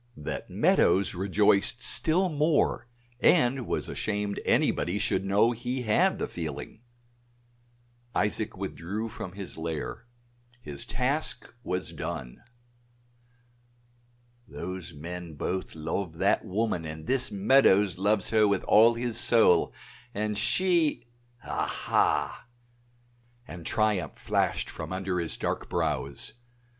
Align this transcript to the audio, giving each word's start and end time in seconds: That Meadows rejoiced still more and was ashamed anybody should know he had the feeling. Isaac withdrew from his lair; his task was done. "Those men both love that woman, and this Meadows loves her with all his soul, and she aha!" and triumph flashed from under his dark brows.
That 0.17 0.49
Meadows 0.49 1.13
rejoiced 1.13 1.83
still 1.83 2.27
more 2.27 2.87
and 3.19 3.67
was 3.67 3.87
ashamed 3.87 4.39
anybody 4.45 4.97
should 4.97 5.23
know 5.23 5.51
he 5.51 5.83
had 5.83 6.17
the 6.17 6.27
feeling. 6.27 6.81
Isaac 8.15 8.57
withdrew 8.57 9.09
from 9.09 9.33
his 9.33 9.59
lair; 9.59 10.07
his 10.59 10.87
task 10.87 11.53
was 11.63 11.93
done. 11.93 12.41
"Those 14.47 14.91
men 14.91 15.35
both 15.35 15.75
love 15.75 16.13
that 16.17 16.43
woman, 16.45 16.83
and 16.83 17.05
this 17.05 17.29
Meadows 17.31 17.99
loves 17.99 18.31
her 18.31 18.47
with 18.47 18.63
all 18.63 18.95
his 18.95 19.19
soul, 19.19 19.71
and 20.15 20.35
she 20.35 21.05
aha!" 21.43 22.47
and 23.47 23.67
triumph 23.67 24.15
flashed 24.17 24.67
from 24.67 24.91
under 24.91 25.19
his 25.19 25.37
dark 25.37 25.69
brows. 25.69 26.33